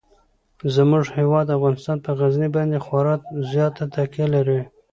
[0.75, 3.15] زموږ هیواد افغانستان په غزني باندې خورا
[3.51, 4.61] زیاته تکیه لري.